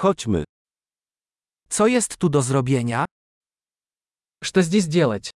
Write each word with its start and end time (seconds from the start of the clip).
Chodźmy. 0.00 0.43
Co 1.69 1.87
jest 1.87 2.17
tu 2.17 2.29
do 2.29 2.41
zrobienia? 2.41 3.05
Что 4.43 4.61
здесь 4.61 4.87
делать? 4.87 5.31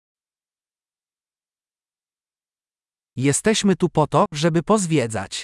Jesteśmy 3.15 3.75
tu 3.75 3.89
po 3.89 4.07
to, 4.07 4.25
żeby 4.31 4.63
pozwiedzać. 4.63 5.43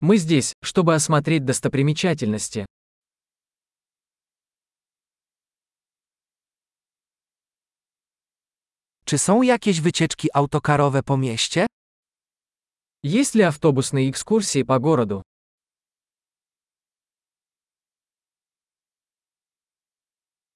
Мы 0.00 0.18
здесь, 0.18 0.52
чтобы 0.64 0.94
осмотреть 0.94 1.44
достопримечательности. 1.44 2.64
Czy 9.04 9.18
są 9.18 9.42
jakieś 9.42 9.80
wycieczki 9.80 10.28
autokarowe 10.34 11.02
po 11.02 11.16
mieście? 11.16 11.66
Есть 13.02 13.34
ли 13.34 13.42
автобусные 13.42 14.10
экскурсии 14.10 14.62
по 14.64 14.78
городу? 14.78 15.22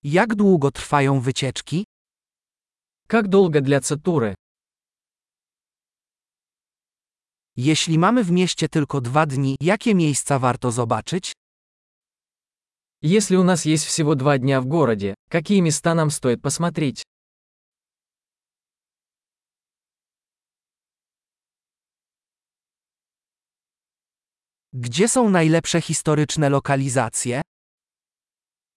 Jak 0.03 0.35
długo 0.35 0.71
trwają 0.71 1.19
wycieczki? 1.19 1.85
Как 3.07 3.27
долго 3.27 3.61
длятся 3.61 3.97
туры? 3.97 4.35
Jeśli 7.57 7.99
mamy 7.99 8.23
w 8.23 8.31
mieście 8.31 8.69
tylko 8.69 9.01
dwa 9.01 9.25
dni, 9.25 9.55
jakie 9.61 9.95
miejsca 9.95 10.39
warto 10.39 10.71
zobaczyć? 10.71 11.33
Если 13.01 13.35
у 13.35 13.43
нас 13.43 13.65
есть 13.65 13.85
всего 13.85 14.15
два 14.15 14.37
дня 14.37 14.61
в 14.61 14.65
городе, 14.65 15.15
какие 15.29 15.61
места 15.61 15.95
нам 15.95 16.11
стоит 16.11 16.41
посмотреть? 16.41 17.03
Gdzie 24.73 25.07
są 25.07 25.29
najlepsze 25.29 25.81
historyczne 25.81 26.49
lokalizacje? 26.49 27.41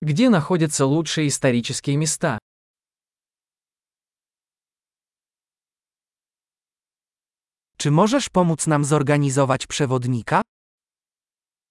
Где 0.03 0.29
находятся 0.29 0.85
лучшие 0.85 1.29
исторические 1.29 1.95
места? 1.95 2.37
Czy 7.77 7.91
możesz 7.91 8.29
pomóc 8.29 8.67
nam 8.67 8.85
zorganizować 8.85 9.67
przewodnika? 9.67 10.41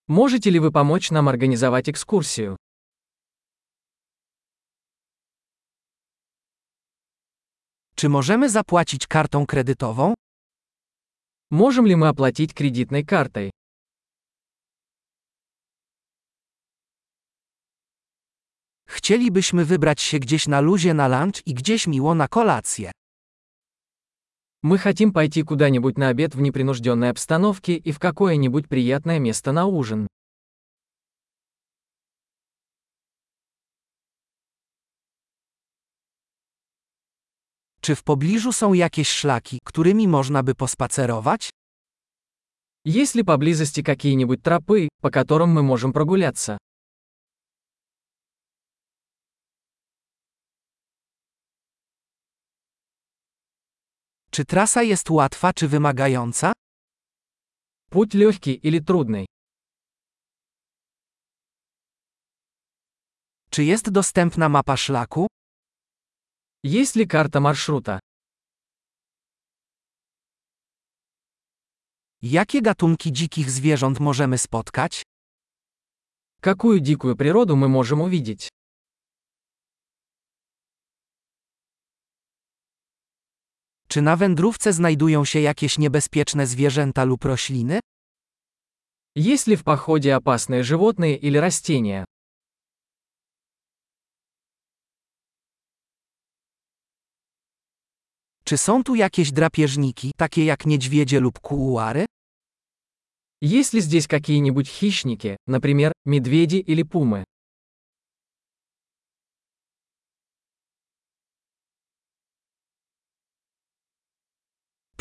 Можете 0.09 0.51
ли 0.51 0.61
вы 0.61 0.73
помочь 0.73 1.11
нам 1.11 1.29
организовать 1.29 1.89
экскурсию? 1.89 2.57
Czy 7.95 8.09
możemy 8.09 8.51
zapłacić 8.51 9.07
kartą 9.07 9.47
kredytową? 9.47 10.15
Можем 11.51 11.87
ли 11.87 11.97
мы 11.97 12.09
оплатить 12.09 12.55
кредитной 12.55 13.05
картой? 13.05 13.51
Chcielibyśmy 18.92 19.66
wybrać 19.66 20.02
się 20.02 20.20
gdzieś 20.20 20.48
na 20.48 20.62
luzie 20.62 20.94
na 20.94 21.08
lunch 21.08 21.48
i 21.48 21.54
gdzieś 21.54 21.88
miło 21.88 22.16
na 22.16 22.28
kolację. 22.28 22.92
Мы 24.64 24.78
хотим 24.78 25.14
пойти 25.14 25.44
куда-нибудь 25.44 25.98
на 25.98 26.10
обед 26.10 26.36
в 26.36 26.42
непринужденной 26.42 27.10
обстановке 27.10 27.76
и 27.76 27.92
в 27.92 28.00
какое-нибудь 28.00 28.68
приятное 28.68 29.20
место 29.20 29.52
на 29.52 29.66
ужин. 29.66 30.08
Czy 37.82 37.96
w 37.96 38.04
pobliżu 38.04 38.54
są 38.54 38.74
jakieś 38.74 39.10
szlaki, 39.10 39.60
którymi 39.64 40.08
można 40.08 40.44
by 40.44 40.56
pospacerować? 40.56 41.50
Есть 42.86 43.16
ли 43.16 43.24
поблизости 43.24 43.84
какие-нибудь 43.84 44.42
тропы, 44.42 44.90
по 45.02 45.10
которым 45.10 45.54
мы 45.54 45.64
можем 45.64 45.94
прогуляться? 45.94 46.58
Czy 54.32 54.46
trasa 54.46 54.84
jest 54.84 55.10
łatwa 55.10 55.54
czy 55.54 55.68
wymagająca? 55.68 56.54
Путь 57.90 58.14
легкий 58.14 58.68
или 58.68 58.80
трудный? 58.82 59.26
Czy 63.50 63.64
jest 63.64 63.90
dostępna 63.90 64.50
mapa 64.50 64.78
szlaku? 64.78 65.28
Есть 66.64 66.96
ли 66.96 67.08
карта 67.08 67.40
маршрута? 67.40 68.00
Jakie 72.22 72.62
gatunki 72.62 73.12
dzikich 73.12 73.52
zwierząt 73.52 74.00
możemy 74.00 74.38
spotkać? 74.38 75.04
Какую 76.42 76.80
дикую 76.80 77.16
природу 77.16 77.56
мы 77.56 77.68
можем 77.68 78.02
увидеть? 78.02 78.50
Czy 83.92 84.02
na 84.02 84.16
wędrówce 84.16 84.74
znajdują 84.74 85.26
się 85.26 85.40
jakieś 85.40 85.78
niebezpieczne 85.78 86.48
zwierzęta 86.48 87.04
lub 87.04 87.26
rośliny? 87.26 87.80
Есть 89.16 89.48
ли 89.48 89.56
в 89.56 89.64
походе 89.64 90.14
опасные 90.14 90.64
животные 90.64 91.18
или 91.18 91.38
растения? 91.38 92.06
Czy 98.44 98.58
są 98.58 98.84
tu 98.84 98.96
jakieś 98.96 99.32
drapieżniki, 99.32 100.12
takie 100.18 100.46
jak 100.46 100.66
niedźwiedzie 100.66 101.20
lub 101.20 101.40
kuuary? 101.40 102.06
Есть 103.42 103.74
ли 103.74 103.82
здесь 103.82 104.08
какие-нибудь 104.08 104.68
хищники, 104.68 105.38
например, 105.48 105.92
медведи 106.06 106.58
или 106.58 106.84
пумы? 106.84 107.24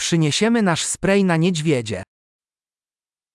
Przyniesiemy 0.00 0.62
nasz 0.62 0.84
spray 0.84 1.24
na 1.24 1.36
niedźwiedzie. 1.36 2.02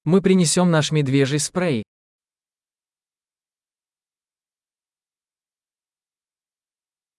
Мы 0.05 0.21
принесем 0.21 0.71
наш 0.71 0.91
медвежий 0.91 1.39
спрей. 1.39 1.83